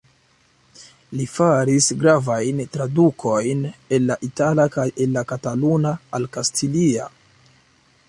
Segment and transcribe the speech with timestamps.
[1.19, 3.63] Li faris gravajn tradukojn
[3.99, 7.11] el la itala kaj el la kataluna al kastilia.